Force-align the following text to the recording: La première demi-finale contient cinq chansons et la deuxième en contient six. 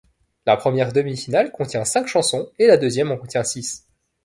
La 0.47 0.57
première 0.57 0.93
demi-finale 0.93 1.51
contient 1.51 1.85
cinq 1.85 2.07
chansons 2.07 2.49
et 2.57 2.65
la 2.65 2.77
deuxième 2.77 3.11
en 3.11 3.17
contient 3.17 3.43
six. 3.43 3.87